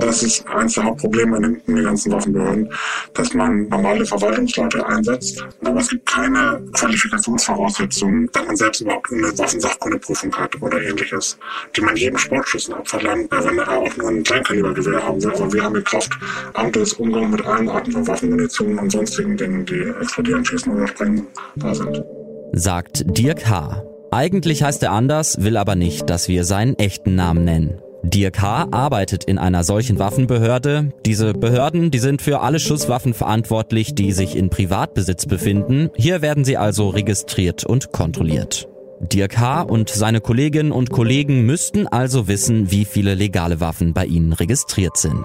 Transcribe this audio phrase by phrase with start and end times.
[0.00, 2.72] Das ist eines der Hauptprobleme in den, ganzen Waffenbehörden,
[3.14, 9.36] dass man normale Verwaltungsleute einsetzt, aber es gibt keine Qualifikationsvoraussetzungen, dass man selbst überhaupt eine
[9.36, 11.36] Waffensachkundeprüfung hat oder ähnliches,
[11.76, 15.32] die man jedem Sportschützen abverlangt, wenn er auch nur ein Kleinkalibergewehr haben will.
[15.32, 16.12] Aber wir haben die Kraft,
[16.54, 20.86] Amtes Umgang mit allen Arten von Waffen, Munition und sonstigen Dingen, die explodieren, schießen oder
[20.86, 22.04] sprengen, da sind.
[22.52, 23.82] Sagt Dirk H.
[24.12, 27.80] Eigentlich heißt er anders, will aber nicht, dass wir seinen echten Namen nennen.
[28.02, 28.68] Dirk H.
[28.70, 30.92] arbeitet in einer solchen Waffenbehörde.
[31.04, 35.90] Diese Behörden, die sind für alle Schusswaffen verantwortlich, die sich in Privatbesitz befinden.
[35.96, 38.69] Hier werden sie also registriert und kontrolliert.
[39.00, 39.62] Dirk H.
[39.62, 44.98] und seine Kolleginnen und Kollegen müssten also wissen, wie viele legale Waffen bei ihnen registriert
[44.98, 45.24] sind.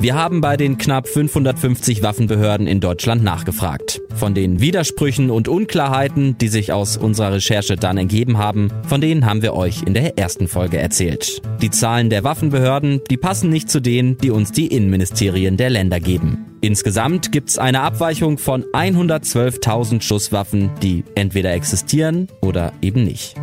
[0.00, 4.00] Wir haben bei den knapp 550 Waffenbehörden in Deutschland nachgefragt.
[4.16, 9.26] Von den Widersprüchen und Unklarheiten, die sich aus unserer Recherche dann ergeben haben, von denen
[9.26, 11.40] haben wir euch in der ersten Folge erzählt.
[11.62, 16.00] Die Zahlen der Waffenbehörden, die passen nicht zu denen, die uns die Innenministerien der Länder
[16.00, 16.46] geben.
[16.60, 23.34] Insgesamt gibt es eine Abweichung von 112.000 Schusswaffen, die entweder existieren oder eben nicht.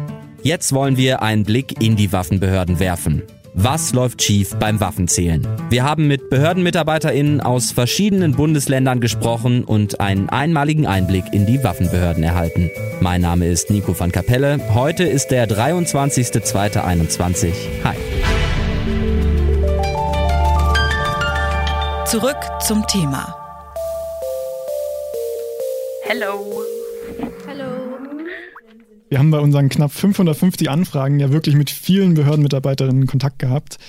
[0.43, 3.23] Jetzt wollen wir einen Blick in die Waffenbehörden werfen.
[3.57, 5.47] Was läuft schief beim Waffenzählen?
[5.69, 12.21] Wir haben mit BehördenmitarbeiterInnen aus verschiedenen Bundesländern gesprochen und einen einmaligen Einblick in die Waffenbehörden
[12.21, 12.69] erhalten.
[12.99, 14.59] Mein Name ist Nico van Kapelle.
[14.73, 17.53] Heute ist der 23.02.21.
[17.85, 17.95] Hi.
[22.05, 23.35] Zurück zum Thema.
[26.03, 26.61] Hello.
[27.47, 27.65] Hallo.
[29.09, 33.79] Wir haben bei unseren knapp 550 Anfragen ja wirklich mit vielen Behördenmitarbeiterinnen Kontakt gehabt.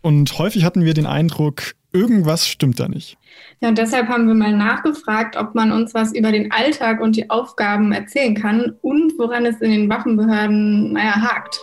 [0.00, 3.18] Und häufig hatten wir den Eindruck, irgendwas stimmt da nicht.
[3.60, 7.16] Ja, und deshalb haben wir mal nachgefragt, ob man uns was über den Alltag und
[7.16, 11.58] die Aufgaben erzählen kann und woran es in den Waffenbehörden, naja, hakt.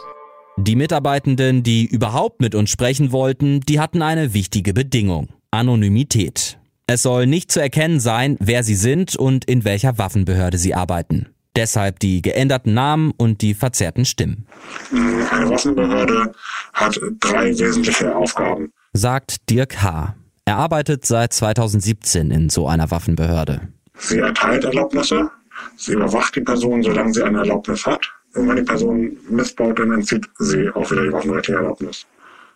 [0.57, 5.29] Die Mitarbeitenden, die überhaupt mit uns sprechen wollten, die hatten eine wichtige Bedingung.
[5.53, 6.57] Anonymität.
[6.87, 11.27] Es soll nicht zu erkennen sein, wer sie sind und in welcher Waffenbehörde sie arbeiten.
[11.55, 14.47] Deshalb die geänderten Namen und die verzerrten Stimmen.
[14.91, 16.31] Eine Waffenbehörde
[16.73, 18.73] hat drei wesentliche Aufgaben.
[18.93, 20.15] Sagt Dirk H.
[20.45, 23.69] Er arbeitet seit 2017 in so einer Waffenbehörde.
[23.99, 25.29] Sie erteilt Erlaubnisse,
[25.77, 28.11] sie überwacht die Person, solange sie eine Erlaubnis hat.
[28.33, 32.07] Und wenn die Person missbaut, dann entzieht sie auch wieder die waffenrechtliche Erlaubnis.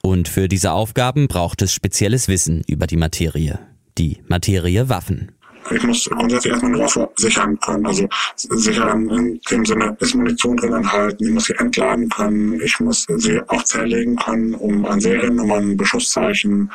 [0.07, 3.59] Und für diese Aufgaben braucht es spezielles Wissen über die Materie.
[3.97, 5.33] Die Materie Waffen.
[5.69, 7.85] Ich muss grundsätzlich erstmal eine Waffe sichern können.
[7.85, 8.07] Also
[8.37, 13.05] sichern in dem Sinne, ist Munition drin enthalten, ich muss sie entladen können, ich muss
[13.17, 16.71] sie auch zerlegen können, um an Seriennummern, Beschusszeichen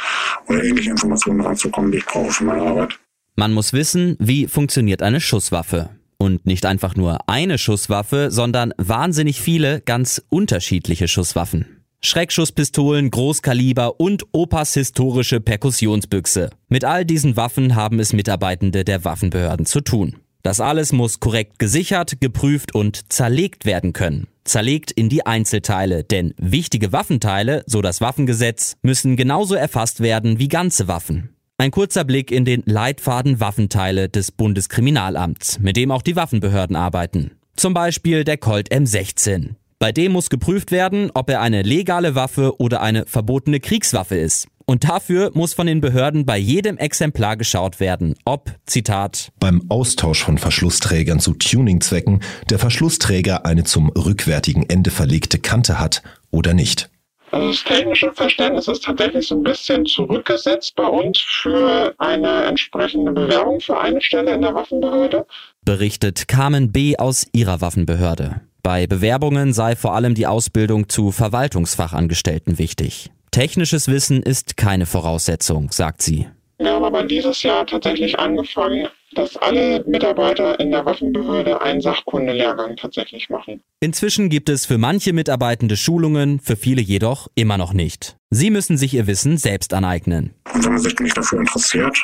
[0.48, 2.98] oder ähnliche Informationen ranzukommen, die ich brauche für meine Arbeit.
[3.34, 5.88] Man muss wissen, wie funktioniert eine Schusswaffe.
[6.18, 11.81] Und nicht einfach nur eine Schusswaffe, sondern wahnsinnig viele ganz unterschiedliche Schusswaffen.
[12.04, 16.50] Schreckschusspistolen, Großkaliber und Opas historische Perkussionsbüchse.
[16.68, 20.16] Mit all diesen Waffen haben es Mitarbeitende der Waffenbehörden zu tun.
[20.42, 24.26] Das alles muss korrekt gesichert, geprüft und zerlegt werden können.
[24.44, 30.48] Zerlegt in die Einzelteile, denn wichtige Waffenteile, so das Waffengesetz, müssen genauso erfasst werden wie
[30.48, 31.30] ganze Waffen.
[31.58, 37.32] Ein kurzer Blick in den Leitfaden Waffenteile des Bundeskriminalamts, mit dem auch die Waffenbehörden arbeiten.
[37.54, 39.54] Zum Beispiel der Colt M16.
[39.82, 44.46] Bei dem muss geprüft werden, ob er eine legale Waffe oder eine verbotene Kriegswaffe ist.
[44.64, 50.22] Und dafür muss von den Behörden bei jedem Exemplar geschaut werden, ob, Zitat, beim Austausch
[50.22, 56.88] von Verschlussträgern zu Tuningzwecken der Verschlussträger eine zum rückwärtigen Ende verlegte Kante hat oder nicht.
[57.32, 63.10] Also das technische Verständnis ist tatsächlich so ein bisschen zurückgesetzt bei uns für eine entsprechende
[63.10, 65.26] Bewerbung für eine Stelle in der Waffenbehörde.
[65.64, 66.96] berichtet Carmen B.
[66.98, 68.42] aus ihrer Waffenbehörde.
[68.64, 73.10] Bei Bewerbungen sei vor allem die Ausbildung zu Verwaltungsfachangestellten wichtig.
[73.32, 76.28] Technisches Wissen ist keine Voraussetzung, sagt sie.
[76.58, 78.86] Wir haben aber dieses Jahr tatsächlich angefangen,
[79.16, 83.60] dass alle Mitarbeiter in der Waffenbehörde einen Sachkundelehrgang tatsächlich machen.
[83.80, 88.16] Inzwischen gibt es für manche Mitarbeitende Schulungen, für viele jedoch immer noch nicht.
[88.30, 90.34] Sie müssen sich ihr Wissen selbst aneignen.
[90.54, 91.98] Und wenn man sich nicht dafür interessiert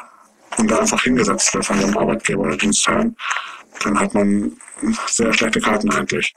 [0.56, 3.14] und da einfach hingesetzt wird von einem Arbeitgeber oder Dienstherrn,
[3.84, 4.56] dann hat man
[5.06, 6.34] sehr schlechte Karten eigentlich.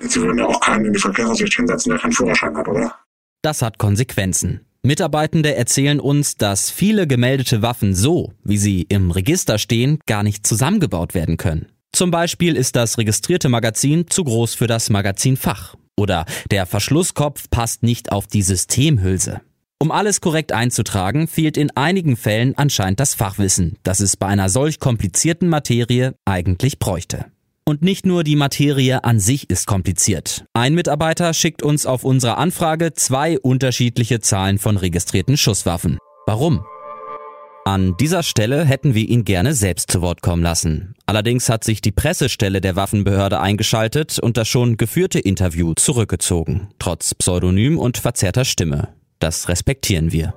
[0.00, 2.94] Sie würden ja auch keinen in die Verkehrsaufsicht hinsetzen, der keinen Führerschein hat, oder?
[3.42, 4.60] Das hat Konsequenzen.
[4.82, 10.46] Mitarbeitende erzählen uns, dass viele gemeldete Waffen so, wie sie im Register stehen, gar nicht
[10.46, 11.66] zusammengebaut werden können.
[11.92, 15.76] Zum Beispiel ist das registrierte Magazin zu groß für das Magazinfach.
[15.96, 19.42] Oder der Verschlusskopf passt nicht auf die Systemhülse.
[19.78, 24.48] Um alles korrekt einzutragen, fehlt in einigen Fällen anscheinend das Fachwissen, das es bei einer
[24.48, 27.26] solch komplizierten Materie eigentlich bräuchte.
[27.64, 30.44] Und nicht nur die Materie an sich ist kompliziert.
[30.52, 35.98] Ein Mitarbeiter schickt uns auf unsere Anfrage zwei unterschiedliche Zahlen von registrierten Schusswaffen.
[36.26, 36.64] Warum?
[37.64, 40.94] An dieser Stelle hätten wir ihn gerne selbst zu Wort kommen lassen.
[41.06, 47.14] Allerdings hat sich die Pressestelle der Waffenbehörde eingeschaltet und das schon geführte Interview zurückgezogen, trotz
[47.14, 48.88] Pseudonym und verzerrter Stimme.
[49.20, 50.34] Das respektieren wir.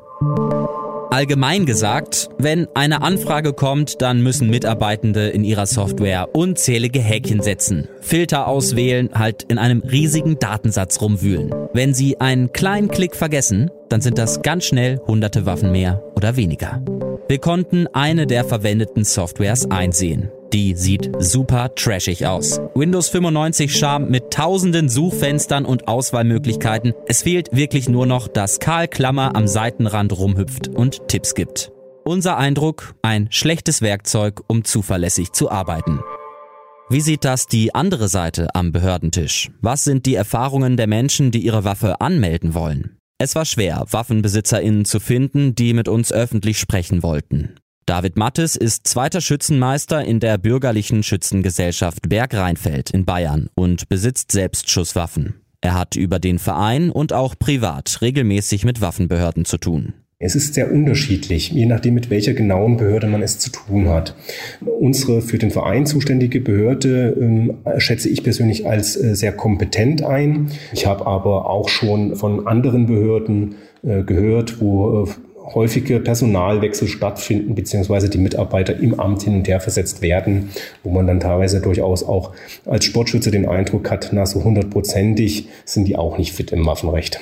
[1.15, 7.87] Allgemein gesagt, wenn eine Anfrage kommt, dann müssen Mitarbeitende in ihrer Software unzählige Häkchen setzen,
[8.01, 11.55] Filter auswählen, halt in einem riesigen Datensatz rumwühlen.
[11.71, 16.35] Wenn sie einen kleinen Klick vergessen, dann sind das ganz schnell hunderte Waffen mehr oder
[16.35, 16.83] weniger.
[17.29, 20.31] Wir konnten eine der verwendeten Softwares einsehen.
[20.53, 22.61] Die sieht super trashig aus.
[22.75, 26.93] Windows 95 Charme mit tausenden Suchfenstern und Auswahlmöglichkeiten.
[27.07, 31.71] Es fehlt wirklich nur noch, dass Karl Klammer am Seitenrand rumhüpft und Tipps gibt.
[32.05, 35.99] Unser Eindruck, ein schlechtes Werkzeug, um zuverlässig zu arbeiten.
[36.87, 39.49] Wie sieht das die andere Seite am Behördentisch?
[39.59, 42.97] Was sind die Erfahrungen der Menschen, die ihre Waffe anmelden wollen?
[43.17, 47.55] Es war schwer, Waffenbesitzerinnen zu finden, die mit uns öffentlich sprechen wollten.
[47.87, 54.71] David Mattes ist zweiter Schützenmeister in der bürgerlichen Schützengesellschaft Bergrheinfeld in Bayern und besitzt selbst
[54.71, 55.35] Schusswaffen.
[55.61, 59.93] Er hat über den Verein und auch privat regelmäßig mit Waffenbehörden zu tun.
[60.17, 64.15] Es ist sehr unterschiedlich, je nachdem, mit welcher genauen Behörde man es zu tun hat.
[64.65, 70.49] Unsere für den Verein zuständige Behörde ähm, schätze ich persönlich als äh, sehr kompetent ein.
[70.73, 75.09] Ich habe aber auch schon von anderen Behörden äh, gehört, wo äh,
[75.53, 80.49] häufige Personalwechsel stattfinden, beziehungsweise die Mitarbeiter im Amt hin und her versetzt werden,
[80.83, 82.33] wo man dann teilweise durchaus auch
[82.65, 87.19] als Sportschütze den Eindruck hat, na so hundertprozentig sind die auch nicht fit im Waffenrecht.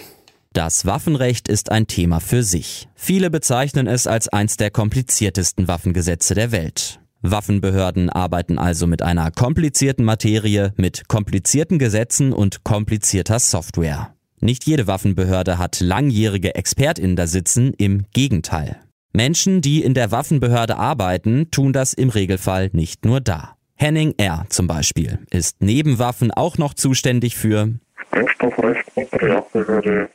[0.53, 2.87] Das Waffenrecht ist ein Thema für sich.
[2.93, 6.99] Viele bezeichnen es als eins der kompliziertesten Waffengesetze der Welt.
[7.23, 14.12] Waffenbehörden arbeiten also mit einer komplizierten Materie, mit komplizierten Gesetzen und komplizierter Software.
[14.43, 18.75] Nicht jede Waffenbehörde hat langjährige ExpertInnen da sitzen, im Gegenteil.
[19.13, 23.55] Menschen, die in der Waffenbehörde arbeiten, tun das im Regelfall nicht nur da.
[23.75, 24.45] Henning R.
[24.49, 27.69] zum Beispiel ist neben Waffen auch noch zuständig für
[28.11, 30.09] Sprengstoffrecht, untere Jagdbehörde,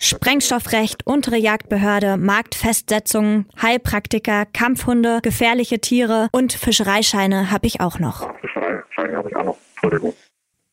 [0.00, 8.28] Sprengstoffrecht, untere Jagdbehörde, Marktfestsetzungen, Heilpraktiker, Kampfhunde, gefährliche Tiere und Fischereischeine habe ich auch noch.
[8.40, 9.58] Fischereischeine habe ich auch noch.
[9.74, 10.14] Entschuldigung.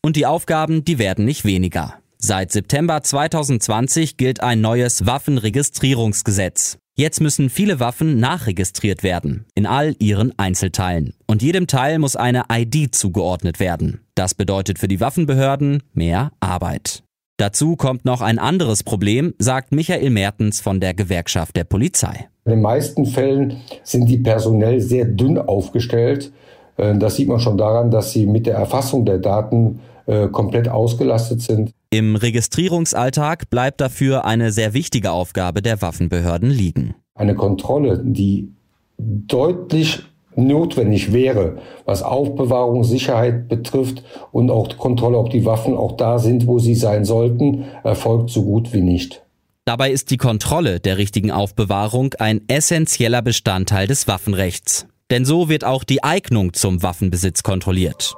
[0.02, 2.00] Und die Aufgaben, die werden nicht weniger.
[2.18, 6.78] Seit September 2020 gilt ein neues Waffenregistrierungsgesetz.
[6.98, 11.14] Jetzt müssen viele Waffen nachregistriert werden, in all ihren Einzelteilen.
[11.28, 14.00] Und jedem Teil muss eine ID zugeordnet werden.
[14.16, 17.04] Das bedeutet für die Waffenbehörden mehr Arbeit.
[17.38, 22.30] Dazu kommt noch ein anderes Problem, sagt Michael Mertens von der Gewerkschaft der Polizei.
[22.46, 26.32] In den meisten Fällen sind die personell sehr dünn aufgestellt.
[26.78, 30.70] Äh, das sieht man schon daran, dass sie mit der Erfassung der Daten äh, komplett
[30.70, 31.72] ausgelastet sind.
[31.90, 36.96] Im Registrierungsalltag bleibt dafür eine sehr wichtige Aufgabe der Waffenbehörden liegen.
[37.14, 38.52] Eine Kontrolle, die
[38.98, 40.04] deutlich
[40.36, 46.48] notwendig wäre, was Aufbewahrung, Sicherheit betrifft und auch Kontrolle, ob die Waffen auch da sind,
[46.48, 49.24] wo sie sein sollten, erfolgt so gut wie nicht.
[49.66, 54.88] Dabei ist die Kontrolle der richtigen Aufbewahrung ein essentieller Bestandteil des Waffenrechts.
[55.10, 58.16] Denn so wird auch die Eignung zum Waffenbesitz kontrolliert.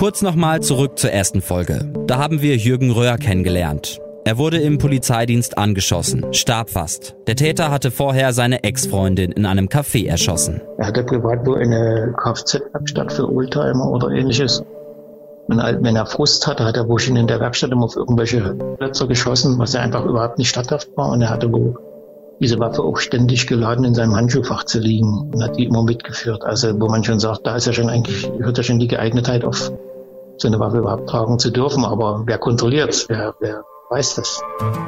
[0.00, 1.92] Kurz nochmal zurück zur ersten Folge.
[2.06, 4.00] Da haben wir Jürgen Röhr kennengelernt.
[4.24, 7.16] Er wurde im Polizeidienst angeschossen, starb fast.
[7.26, 10.62] Der Täter hatte vorher seine Ex-Freundin in einem Café erschossen.
[10.78, 14.64] Er hatte privat wohl eine Kfz-Werkstatt für Oldtimer oder ähnliches.
[15.48, 15.58] Wenn
[15.96, 19.58] er Frust hatte, hat er wohl schon in der Werkstatt immer auf irgendwelche Plätze geschossen,
[19.58, 21.10] was ja einfach überhaupt nicht statthaft war.
[21.10, 21.76] Und er hatte wohl
[22.40, 26.42] diese Waffe auch ständig geladen in seinem Handschuhfach zu liegen und hat die immer mitgeführt.
[26.42, 29.44] Also wo man schon sagt, da ist ja schon eigentlich, hört ja schon die Geeignetheit
[29.44, 29.70] auf
[30.40, 31.84] so eine Waffe überhaupt tragen zu dürfen.
[31.84, 34.40] Aber wer kontrolliert Wer, wer weiß das?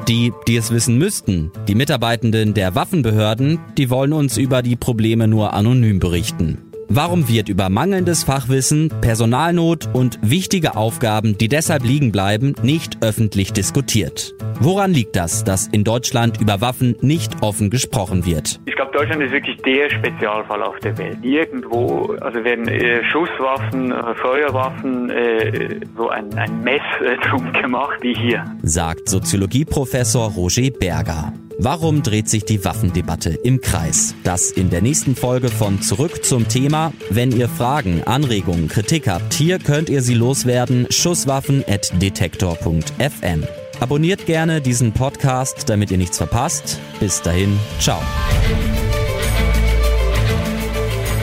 [0.08, 5.28] Die, die es wissen müssten, die Mitarbeitenden der Waffenbehörden, die wollen uns über die Probleme
[5.28, 6.71] nur anonym berichten.
[6.94, 13.54] Warum wird über mangelndes Fachwissen, Personalnot und wichtige Aufgaben, die deshalb liegen bleiben, nicht öffentlich
[13.54, 14.34] diskutiert?
[14.60, 18.60] Woran liegt das, dass in Deutschland über Waffen nicht offen gesprochen wird?
[18.66, 21.16] Ich glaube, Deutschland ist wirklich der Spezialfall auf der Welt.
[21.22, 28.00] Irgendwo, also werden äh, Schusswaffen, äh, Feuerwaffen, äh, so ein, ein Mess äh, drum gemacht
[28.02, 28.44] wie hier.
[28.64, 31.32] Sagt Soziologieprofessor Roger Berger.
[31.58, 34.14] Warum dreht sich die Waffendebatte im Kreis?
[34.24, 36.92] Das in der nächsten Folge von Zurück zum Thema.
[37.10, 40.86] Wenn ihr Fragen, Anregungen, Kritik habt, hier könnt ihr sie loswerden.
[40.90, 43.44] Schusswaffen.detektor.fm.
[43.80, 46.78] Abonniert gerne diesen Podcast, damit ihr nichts verpasst.
[47.00, 48.00] Bis dahin, ciao.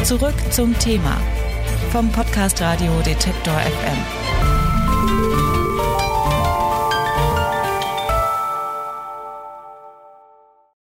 [0.04, 1.18] Zurück zum Thema
[1.92, 5.49] vom Podcast Radio Detektor FM.